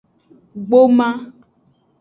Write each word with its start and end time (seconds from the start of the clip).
Gboma. 0.65 1.09